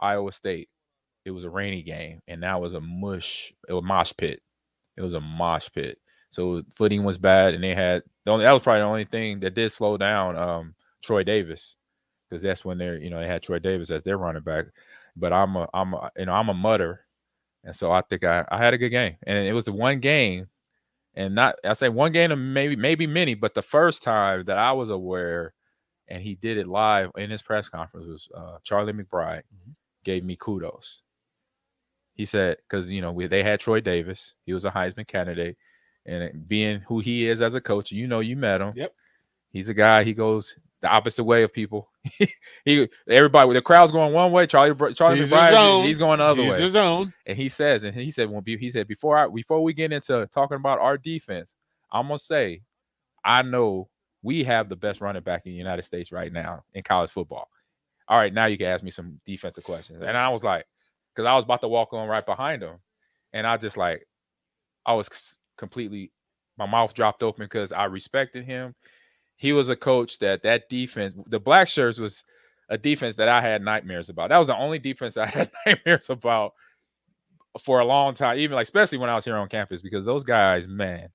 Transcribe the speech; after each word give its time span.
Iowa 0.00 0.32
State. 0.32 0.68
It 1.24 1.30
was 1.32 1.44
a 1.44 1.50
rainy 1.50 1.82
game, 1.82 2.22
and 2.28 2.42
that 2.42 2.60
was 2.60 2.74
a 2.74 2.80
mush. 2.80 3.52
It 3.68 3.72
was 3.74 3.84
mosh 3.84 4.12
pit. 4.16 4.40
It 4.96 5.02
was 5.02 5.14
a 5.14 5.20
mosh 5.20 5.68
pit. 5.74 5.98
So 6.30 6.62
footing 6.70 7.04
was 7.04 7.18
bad, 7.18 7.54
and 7.54 7.64
they 7.64 7.74
had 7.74 8.02
the 8.24 8.32
only 8.32 8.44
that 8.44 8.52
was 8.52 8.62
probably 8.62 8.80
the 8.80 8.86
only 8.86 9.04
thing 9.06 9.40
that 9.40 9.54
did 9.54 9.72
slow 9.72 9.96
down 9.96 10.36
um, 10.36 10.74
Troy 11.02 11.24
Davis 11.24 11.76
because 12.28 12.42
that's 12.42 12.64
when 12.64 12.78
they're 12.78 12.98
you 12.98 13.10
know 13.10 13.20
they 13.20 13.26
had 13.28 13.42
Troy 13.42 13.58
Davis 13.58 13.90
as 13.90 14.02
their 14.04 14.18
running 14.18 14.42
back. 14.42 14.66
But 15.16 15.32
I'm 15.32 15.56
a 15.56 15.68
I'm 15.74 15.94
a, 15.94 16.10
you 16.16 16.26
know 16.26 16.32
I'm 16.32 16.48
a 16.50 16.54
mutter, 16.54 17.06
and 17.64 17.74
so 17.76 17.92
I 17.92 18.02
think 18.02 18.24
I, 18.24 18.44
I 18.50 18.58
had 18.58 18.74
a 18.74 18.78
good 18.78 18.90
game, 18.90 19.16
and 19.26 19.38
it 19.38 19.52
was 19.52 19.66
the 19.66 19.72
one 19.72 20.00
game, 20.00 20.48
and 21.14 21.34
not 21.34 21.56
I 21.64 21.72
say 21.74 21.88
one 21.88 22.12
game 22.12 22.32
of 22.32 22.38
maybe 22.38 22.76
maybe 22.76 23.06
many, 23.06 23.34
but 23.34 23.54
the 23.54 23.62
first 23.62 24.02
time 24.02 24.44
that 24.46 24.58
I 24.58 24.72
was 24.72 24.90
aware, 24.90 25.54
and 26.08 26.22
he 26.22 26.34
did 26.36 26.58
it 26.58 26.68
live 26.68 27.10
in 27.16 27.30
his 27.30 27.42
press 27.42 27.68
conference 27.68 28.06
was 28.06 28.28
uh, 28.36 28.58
Charlie 28.64 28.92
McBride 28.92 29.42
Mhm. 29.54 29.74
Gave 30.04 30.24
me 30.24 30.36
kudos. 30.36 31.02
He 32.14 32.24
said 32.24 32.56
because 32.68 32.90
you 32.90 33.00
know 33.00 33.12
we, 33.12 33.26
they 33.26 33.42
had 33.42 33.60
Troy 33.60 33.80
Davis, 33.80 34.34
he 34.44 34.52
was 34.52 34.64
a 34.64 34.70
Heisman 34.70 35.06
candidate, 35.06 35.56
and 36.06 36.46
being 36.48 36.80
who 36.80 37.00
he 37.00 37.28
is 37.28 37.40
as 37.42 37.54
a 37.54 37.60
coach, 37.60 37.92
you 37.92 38.06
know 38.06 38.20
you 38.20 38.36
met 38.36 38.60
him. 38.60 38.72
Yep. 38.76 38.92
He's 39.50 39.68
a 39.68 39.74
guy. 39.74 40.04
He 40.04 40.14
goes 40.14 40.56
the 40.80 40.88
opposite 40.88 41.24
way 41.24 41.42
of 41.42 41.52
people. 41.52 41.90
he 42.64 42.88
everybody 43.08 43.52
the 43.52 43.62
crowd's 43.62 43.92
going 43.92 44.12
one 44.12 44.32
way. 44.32 44.46
Charlie 44.46 44.94
Charlie 44.94 45.18
He's 45.18 45.28
his 45.28 45.32
McBride 45.38 45.52
own. 45.54 45.84
he's 45.84 45.98
going 45.98 46.18
the 46.18 46.24
other 46.24 46.42
He's 46.42 46.52
way. 46.52 46.60
his 46.60 46.76
own. 46.76 47.12
And 47.26 47.36
he 47.36 47.48
says, 47.48 47.84
and 47.84 47.94
he 47.94 48.10
said, 48.10 48.30
when 48.30 48.42
he 48.46 48.70
said 48.70 48.86
before 48.88 49.16
I 49.16 49.28
before 49.28 49.62
we 49.62 49.72
get 49.72 49.92
into 49.92 50.26
talking 50.32 50.56
about 50.56 50.78
our 50.78 50.96
defense, 50.98 51.54
I'm 51.92 52.06
gonna 52.08 52.18
say, 52.18 52.62
I 53.24 53.42
know 53.42 53.88
we 54.22 54.44
have 54.44 54.68
the 54.68 54.76
best 54.76 55.00
running 55.00 55.22
back 55.22 55.46
in 55.46 55.52
the 55.52 55.58
United 55.58 55.84
States 55.84 56.12
right 56.12 56.32
now 56.32 56.64
in 56.74 56.82
college 56.82 57.10
football. 57.10 57.48
All 58.08 58.18
right, 58.18 58.32
now 58.32 58.46
you 58.46 58.56
can 58.56 58.66
ask 58.68 58.82
me 58.82 58.90
some 58.90 59.20
defensive 59.26 59.64
questions. 59.64 60.02
And 60.02 60.16
I 60.16 60.30
was 60.30 60.42
like, 60.42 60.64
because 61.14 61.26
I 61.26 61.34
was 61.34 61.44
about 61.44 61.60
to 61.60 61.68
walk 61.68 61.92
on 61.92 62.08
right 62.08 62.24
behind 62.24 62.62
him, 62.62 62.76
and 63.32 63.46
I 63.46 63.56
just 63.56 63.76
like, 63.76 64.06
I 64.86 64.94
was 64.94 65.08
completely, 65.58 66.12
my 66.56 66.66
mouth 66.66 66.94
dropped 66.94 67.22
open 67.22 67.44
because 67.44 67.72
I 67.72 67.84
respected 67.84 68.44
him. 68.44 68.74
He 69.36 69.52
was 69.52 69.68
a 69.68 69.76
coach 69.76 70.18
that 70.20 70.42
that 70.42 70.68
defense, 70.68 71.14
the 71.26 71.38
black 71.38 71.68
shirts 71.68 71.98
was 71.98 72.24
a 72.70 72.78
defense 72.78 73.16
that 73.16 73.28
I 73.28 73.40
had 73.40 73.62
nightmares 73.62 74.08
about. 74.08 74.30
That 74.30 74.38
was 74.38 74.46
the 74.46 74.56
only 74.56 74.78
defense 74.78 75.16
I 75.16 75.26
had 75.30 75.50
nightmares 75.66 76.10
about 76.10 76.52
for 77.60 77.80
a 77.80 77.84
long 77.84 78.14
time, 78.14 78.38
even 78.38 78.54
like 78.54 78.64
especially 78.64 78.98
when 78.98 79.10
I 79.10 79.14
was 79.14 79.24
here 79.24 79.36
on 79.36 79.48
campus, 79.48 79.82
because 79.82 80.06
those 80.06 80.24
guys, 80.24 80.66
man, 80.66 81.08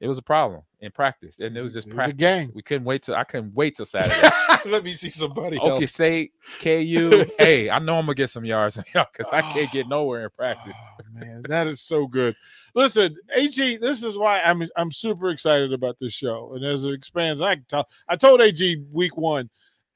it 0.00 0.08
was 0.08 0.18
a 0.18 0.22
problem 0.22 0.62
in 0.80 0.90
practice, 0.90 1.36
and 1.38 1.56
it 1.56 1.62
was 1.62 1.72
just 1.74 1.86
It 1.86 1.90
was 1.92 1.96
practice. 1.96 2.16
gang. 2.18 2.50
We 2.54 2.62
couldn't 2.62 2.84
wait 2.84 3.02
till 3.02 3.14
I 3.14 3.24
couldn't 3.24 3.54
wait 3.54 3.76
till 3.76 3.84
Saturday. 3.86 4.28
Let 4.66 4.82
me 4.84 4.92
see 4.94 5.10
somebody 5.10 5.58
Okay, 5.58 5.82
else. 5.82 5.92
State, 5.92 6.32
KU. 6.60 7.24
hey, 7.38 7.68
I 7.70 7.78
know 7.78 7.96
I'm 7.98 8.06
gonna 8.06 8.14
get 8.14 8.30
some 8.30 8.44
yards 8.44 8.76
from 8.76 8.84
y'all 8.94 9.06
because 9.12 9.28
I 9.32 9.42
can't 9.42 9.70
get 9.70 9.88
nowhere 9.88 10.24
in 10.24 10.30
practice. 10.30 10.72
Oh, 11.00 11.04
man, 11.12 11.42
that 11.48 11.66
is 11.66 11.80
so 11.82 12.06
good. 12.06 12.34
Listen, 12.74 13.14
AG, 13.34 13.76
this 13.78 14.02
is 14.02 14.16
why 14.16 14.40
I'm 14.40 14.62
I'm 14.76 14.92
super 14.92 15.30
excited 15.30 15.72
about 15.72 15.96
this 16.00 16.12
show. 16.12 16.52
And 16.54 16.64
as 16.64 16.84
it 16.84 16.92
expands, 16.94 17.40
I 17.40 17.56
can 17.56 17.64
tell 17.68 17.86
I 18.08 18.16
told 18.16 18.40
AG 18.40 18.84
week 18.92 19.16
one, 19.16 19.50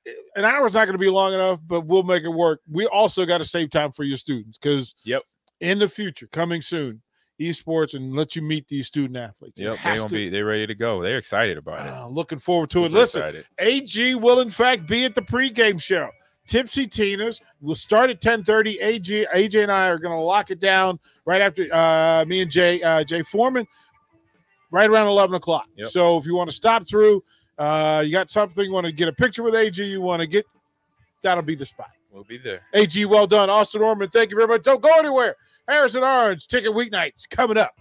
eh, 0.06 0.12
an 0.36 0.44
hour's 0.44 0.74
not 0.74 0.84
going 0.86 0.92
to 0.94 0.98
be 0.98 1.08
long 1.10 1.32
enough, 1.34 1.60
but 1.66 1.82
we'll 1.86 2.02
make 2.02 2.24
it 2.24 2.28
work. 2.28 2.60
We 2.70 2.86
also 2.86 3.24
got 3.24 3.38
to 3.38 3.44
save 3.44 3.70
time 3.70 3.92
for 3.92 4.04
your 4.04 4.16
students 4.18 4.58
because 4.58 4.94
Yep. 5.04 5.22
in 5.60 5.78
the 5.78 5.88
future, 5.88 6.28
coming 6.32 6.60
soon, 6.62 7.00
esports 7.40 7.94
and 7.94 8.14
let 8.14 8.36
you 8.36 8.42
meet 8.42 8.68
these 8.68 8.86
student 8.86 9.16
athletes. 9.16 9.58
Yep, 9.58 9.68
they're 9.68 9.76
has 9.76 10.02
gonna 10.02 10.12
be 10.12 10.28
they're 10.28 10.44
ready 10.44 10.66
to 10.66 10.74
go. 10.74 11.02
They're 11.02 11.18
excited 11.18 11.58
about 11.58 11.86
it. 11.86 11.92
Ah, 11.92 12.06
looking 12.06 12.38
forward 12.38 12.70
to 12.70 12.84
it. 12.84 12.92
Listen, 12.92 13.22
excited. 13.22 13.46
AG 13.58 14.14
will 14.16 14.40
in 14.40 14.50
fact 14.50 14.86
be 14.86 15.04
at 15.04 15.14
the 15.14 15.22
pregame 15.22 15.80
show. 15.80 16.10
Tipsy 16.46 16.86
Tina's 16.86 17.40
will 17.60 17.74
start 17.74 18.10
at 18.10 18.20
10:30. 18.20 18.80
AG, 18.80 19.26
AJ 19.34 19.62
and 19.62 19.72
I 19.72 19.88
are 19.88 19.98
going 19.98 20.14
to 20.14 20.20
lock 20.22 20.50
it 20.50 20.60
down 20.60 20.98
right 21.24 21.40
after 21.40 21.66
uh, 21.72 22.24
me 22.26 22.42
and 22.42 22.50
Jay 22.50 22.82
uh, 22.82 23.02
Jay 23.02 23.22
Foreman, 23.22 23.66
right 24.70 24.88
around 24.88 25.08
11 25.08 25.36
o'clock. 25.36 25.66
Yep. 25.76 25.88
So 25.88 26.18
if 26.18 26.26
you 26.26 26.34
want 26.34 26.50
to 26.50 26.56
stop 26.56 26.86
through, 26.86 27.22
uh, 27.58 28.02
you 28.04 28.12
got 28.12 28.30
something, 28.30 28.64
you 28.64 28.72
want 28.72 28.86
to 28.86 28.92
get 28.92 29.08
a 29.08 29.12
picture 29.12 29.42
with 29.42 29.54
AG, 29.54 29.82
you 29.82 30.00
want 30.00 30.20
to 30.20 30.26
get, 30.26 30.44
that'll 31.22 31.42
be 31.42 31.54
the 31.54 31.66
spot. 31.66 31.90
We'll 32.12 32.24
be 32.24 32.38
there. 32.38 32.62
AG, 32.74 33.04
well 33.06 33.26
done. 33.26 33.50
Austin 33.50 33.82
Orman, 33.82 34.08
thank 34.10 34.30
you 34.30 34.36
very 34.36 34.48
much. 34.48 34.62
Don't 34.62 34.82
go 34.82 34.92
anywhere. 34.98 35.36
Harrison 35.66 36.02
Orange, 36.02 36.46
ticket 36.46 36.72
weeknights 36.72 37.28
coming 37.28 37.56
up. 37.56 37.74